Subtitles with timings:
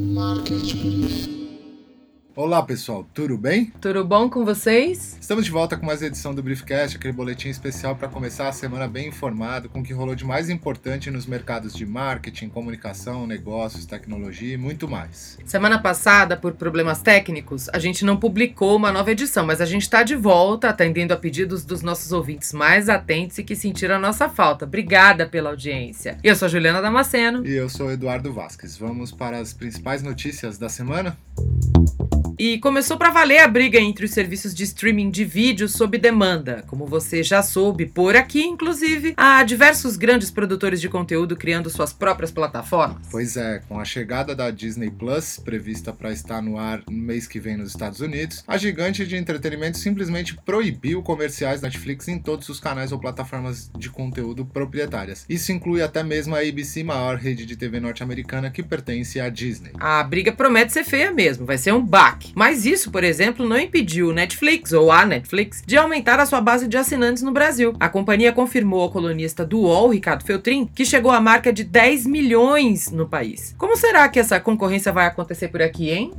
[0.00, 1.39] Marketplace.
[2.36, 3.72] Olá pessoal, tudo bem?
[3.80, 5.18] Tudo bom com vocês?
[5.20, 8.86] Estamos de volta com mais edição do Briefcast, aquele boletim especial para começar a semana
[8.86, 13.84] bem informado com o que rolou de mais importante nos mercados de marketing, comunicação, negócios,
[13.84, 15.38] tecnologia e muito mais.
[15.44, 19.82] Semana passada, por problemas técnicos, a gente não publicou uma nova edição, mas a gente
[19.82, 24.00] está de volta, atendendo a pedidos dos nossos ouvintes mais atentos e que sentiram a
[24.00, 24.64] nossa falta.
[24.64, 26.16] Obrigada pela audiência.
[26.22, 27.44] Eu sou a Juliana Damasceno.
[27.44, 28.76] E eu sou o Eduardo Vasques.
[28.76, 31.18] Vamos para as principais notícias da semana?
[32.40, 36.64] E começou para valer a briga entre os serviços de streaming de vídeo sob demanda.
[36.68, 41.92] Como você já soube por aqui, inclusive, há diversos grandes produtores de conteúdo criando suas
[41.92, 43.06] próprias plataformas.
[43.10, 47.26] Pois é, com a chegada da Disney Plus, prevista para estar no ar no mês
[47.26, 52.48] que vem nos Estados Unidos, a gigante de entretenimento simplesmente proibiu comerciais Netflix em todos
[52.48, 55.26] os canais ou plataformas de conteúdo proprietárias.
[55.28, 59.72] Isso inclui até mesmo a ABC, maior rede de TV norte-americana que pertence à Disney.
[59.78, 62.29] A briga promete ser feia mesmo, vai ser um baque.
[62.34, 66.40] Mas isso, por exemplo, não impediu o Netflix ou a Netflix de aumentar a sua
[66.40, 67.74] base de assinantes no Brasil.
[67.80, 72.06] A companhia confirmou ao colunista do UOL, Ricardo Feltrin, que chegou à marca de 10
[72.06, 73.54] milhões no país.
[73.58, 76.12] Como será que essa concorrência vai acontecer por aqui, hein?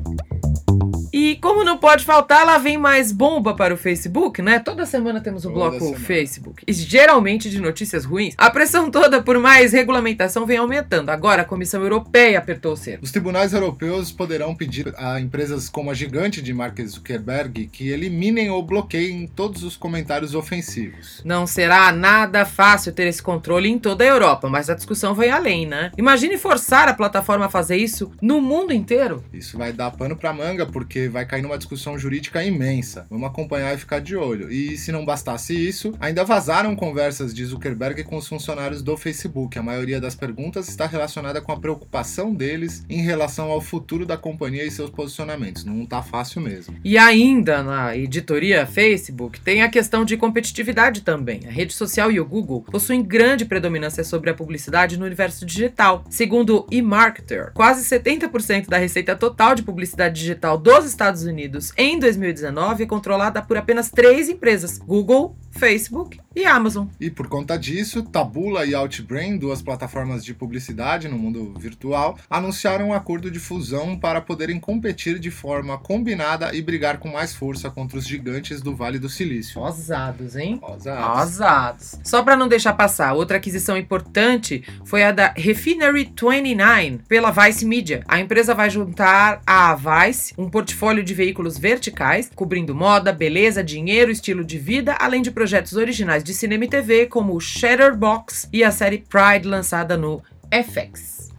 [1.14, 4.60] E como não pode faltar, lá vem mais bomba para o Facebook, né?
[4.60, 6.00] Toda semana temos o um bloco semana.
[6.00, 6.64] Facebook.
[6.66, 8.34] E geralmente de notícias ruins.
[8.38, 11.10] A pressão toda por mais regulamentação vem aumentando.
[11.10, 13.04] Agora a Comissão Europeia apertou o cerco.
[13.04, 18.50] Os tribunais europeus poderão pedir a empresas como a gigante de Mark Zuckerberg que eliminem
[18.50, 21.22] ou bloqueiem todos os comentários ofensivos.
[21.26, 25.30] Não será nada fácil ter esse controle em toda a Europa, mas a discussão vai
[25.30, 25.92] além, né?
[25.98, 29.24] Imagine forçar a plataforma a fazer isso no mundo inteiro.
[29.34, 33.06] Isso vai dar pano pra manga, porque vai cair numa discussão jurídica imensa.
[33.10, 34.52] Vamos acompanhar e ficar de olho.
[34.52, 39.58] E se não bastasse isso, ainda vazaram conversas de Zuckerberg com os funcionários do Facebook.
[39.58, 44.18] A maioria das perguntas está relacionada com a preocupação deles em relação ao futuro da
[44.18, 45.64] companhia e seus posicionamentos.
[45.64, 46.76] Não tá fácil mesmo.
[46.84, 51.42] E ainda na editoria Facebook tem a questão de competitividade também.
[51.48, 56.04] A rede social e o Google possuem grande predominância sobre a publicidade no universo digital.
[56.10, 61.98] Segundo o eMarketer, quase 70% da receita total de publicidade digital dos Estados Unidos em
[61.98, 66.88] 2019 é controlada por apenas três empresas: Google, Facebook e Amazon.
[67.00, 72.90] E por conta disso, Tabula e Outbrain, duas plataformas de publicidade no mundo virtual, anunciaram
[72.90, 77.70] um acordo de fusão para poderem competir de forma combinada e brigar com mais força
[77.70, 79.62] contra os gigantes do Vale do Silício.
[79.62, 80.60] Osados, hein?
[80.62, 81.22] Osados.
[81.22, 82.00] Osados.
[82.04, 87.66] Só para não deixar passar, outra aquisição importante foi a da Refinery 29 pela Vice
[87.66, 88.04] Media.
[88.08, 94.12] A empresa vai juntar à Vice um portfólio de veículos verticais, cobrindo moda, beleza, dinheiro,
[94.12, 98.64] estilo de vida, além de projetos originais de cinema e TV, como o Shutterbox e
[98.64, 100.22] a série Pride lançada no
[100.52, 101.32] FX.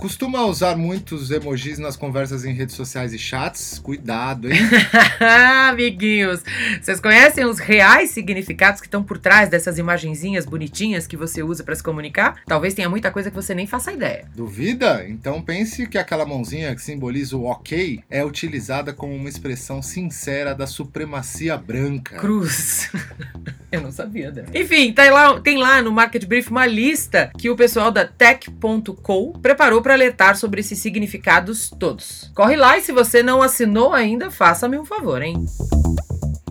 [0.00, 3.78] Costuma usar muitos emojis nas conversas em redes sociais e chats?
[3.78, 4.58] Cuidado, hein?
[5.68, 6.42] Amiguinhos,
[6.80, 11.62] vocês conhecem os reais significados que estão por trás dessas imagenzinhas bonitinhas que você usa
[11.62, 12.40] para se comunicar?
[12.46, 14.24] Talvez tenha muita coisa que você nem faça ideia.
[14.34, 15.06] Duvida?
[15.06, 20.54] Então pense que aquela mãozinha que simboliza o ok é utilizada como uma expressão sincera
[20.54, 22.16] da supremacia branca.
[22.16, 22.90] Cruz.
[23.72, 24.48] Eu não sabia dela.
[24.54, 29.38] Enfim, tá lá, tem lá no Market Brief uma lista que o pessoal da Tech.co
[29.38, 32.30] preparou para alertar sobre esses significados todos.
[32.34, 35.44] Corre lá e se você não assinou ainda, faça-me um favor, hein?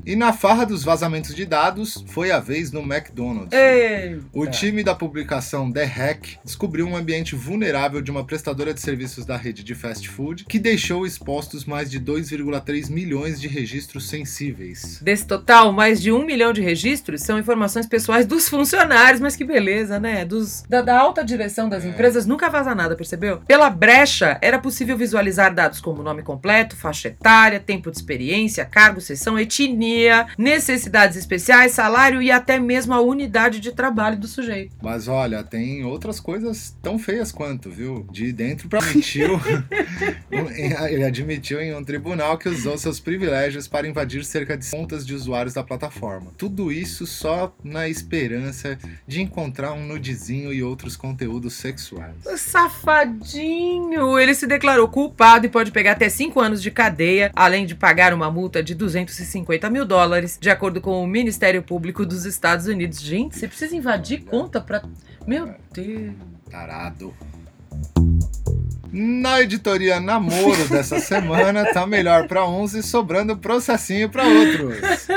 [0.09, 3.53] E na farra dos vazamentos de dados, foi a vez no McDonald's.
[3.53, 4.25] Eita.
[4.33, 9.23] O time da publicação The Hack descobriu um ambiente vulnerável de uma prestadora de serviços
[9.23, 14.99] da rede de fast food que deixou expostos mais de 2,3 milhões de registros sensíveis.
[14.99, 19.43] Desse total, mais de um milhão de registros são informações pessoais dos funcionários, mas que
[19.43, 20.25] beleza, né?
[20.25, 21.87] Dos, da, da alta direção das é.
[21.87, 23.41] empresas nunca vaza nada, percebeu?
[23.45, 28.99] Pela brecha, era possível visualizar dados como nome completo, faixa etária, tempo de experiência, cargo,
[28.99, 29.98] sessão, etnia
[30.37, 34.75] necessidades especiais, salário e até mesmo a unidade de trabalho do sujeito.
[34.81, 38.05] Mas olha, tem outras coisas tão feias quanto, viu?
[38.11, 39.39] De dentro para admitiu,
[40.89, 45.13] ele admitiu em um tribunal que usou seus privilégios para invadir cerca de contas de
[45.13, 46.31] usuários da plataforma.
[46.37, 48.77] Tudo isso só na esperança
[49.07, 52.15] de encontrar um nudezinho e outros conteúdos sexuais.
[52.37, 54.19] Safadinho!
[54.19, 58.13] Ele se declarou culpado e pode pegar até 5 anos de cadeia, além de pagar
[58.13, 63.01] uma multa de 250 mil dólares, de acordo com o Ministério Público dos Estados Unidos.
[63.01, 64.83] Gente, você precisa invadir conta pra.
[65.27, 66.13] Meu Deus.
[66.49, 67.13] Tarado.
[68.91, 75.07] Na editoria Namoro dessa semana, tá melhor para uns e sobrando processinho para outros.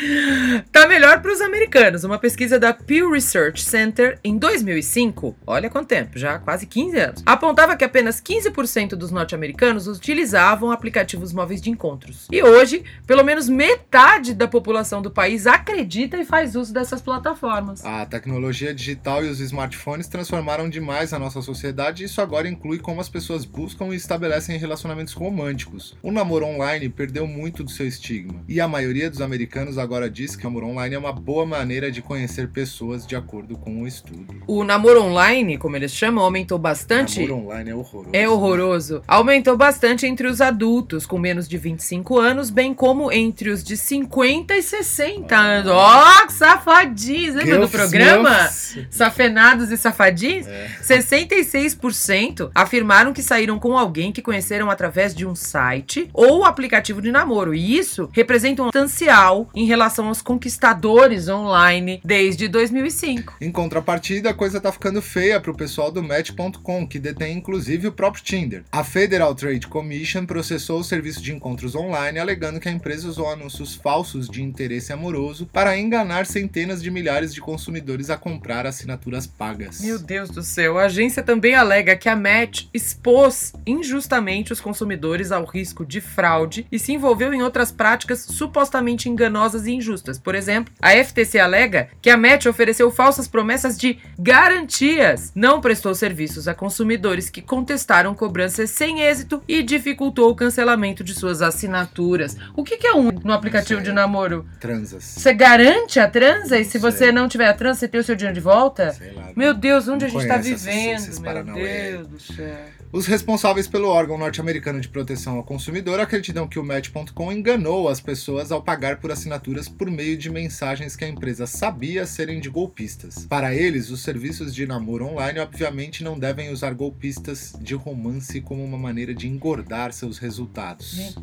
[0.72, 2.02] tá melhor para os americanos.
[2.02, 7.22] Uma pesquisa da Pew Research Center em 2005, olha quanto tempo, já quase 15 anos,
[7.24, 12.26] apontava que apenas 15% dos norte-americanos utilizavam aplicativos móveis de encontros.
[12.30, 17.84] E hoje, pelo menos metade da população do país acredita e faz uso dessas plataformas.
[17.84, 22.78] A tecnologia digital e os smartphones transformaram demais a nossa sociedade e isso agora inclui
[22.78, 25.94] como as pessoas buscam e estabelecem relacionamentos românticos.
[26.02, 30.34] O namoro online perdeu muito do seu estigma e a maioria dos americanos agora diz
[30.34, 33.86] que o namoro online é uma boa maneira de conhecer pessoas de acordo com o
[33.86, 34.42] estudo.
[34.46, 37.20] O namoro online, como eles chamam, aumentou bastante.
[37.20, 38.10] O namoro online é horroroso.
[38.12, 38.94] É horroroso.
[38.94, 39.02] Né?
[39.06, 43.76] Aumentou bastante entre os adultos com menos de 25 anos, bem como entre os de
[43.76, 45.70] 50 e 60 anos.
[45.70, 47.34] Ó, oh, safadinhos!
[47.34, 48.48] Lembra do programa?
[48.90, 50.46] Safenados e safadinhos?
[50.46, 50.70] É.
[50.82, 57.10] 66% afirmaram que saíram com alguém que conheceram através de um site ou aplicativo de
[57.10, 57.54] namoro.
[57.54, 63.36] E isso representa um substancial em relação aos conquistadores online desde 2005.
[63.40, 67.92] Em contrapartida, a coisa tá ficando feia pro pessoal do Match.com, que detém inclusive o
[67.92, 68.64] próprio Tinder.
[68.70, 73.30] A Federal Trade Commission processou o serviço de encontros online, alegando que a empresa usou
[73.30, 79.26] anúncios falsos de interesse amoroso para enganar centenas de milhares de consumidores a comprar assinaturas
[79.26, 79.80] pagas.
[79.80, 85.32] Meu Deus do céu, a agência também alega que a Match expôs injustamente os consumidores
[85.32, 90.18] ao risco de fraude e se envolveu em outras práticas supostamente enganosas e injustas.
[90.18, 95.94] Por exemplo, a FTC alega que a Match ofereceu falsas promessas de garantias, não prestou
[95.94, 102.36] serviços a consumidores que contestaram cobranças sem êxito e dificultou o cancelamento de suas assinaturas.
[102.54, 104.46] O que, que é um no aplicativo de namoro?
[104.60, 105.04] Transas.
[105.04, 108.14] Você garante a transa e se você não tiver a transa, você tem o seu
[108.14, 108.92] dinheiro de volta?
[108.92, 109.30] Sei lá.
[109.34, 110.94] Meu Deus, onde a gente tá vivendo?
[110.94, 112.81] Esses, esses Meu Deus do céu.
[112.92, 118.02] Os responsáveis pelo órgão norte-americano de proteção ao consumidor acreditam que o Match.com enganou as
[118.02, 122.50] pessoas ao pagar por assinaturas por meio de mensagens que a empresa sabia serem de
[122.50, 123.24] golpistas.
[123.24, 128.62] Para eles, os serviços de namoro online obviamente não devem usar golpistas de romance como
[128.62, 131.14] uma maneira de engordar seus resultados.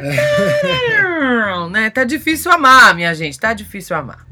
[0.00, 1.68] É.
[1.70, 1.90] né?
[1.90, 4.26] Tá difícil amar, minha gente, tá difícil amar.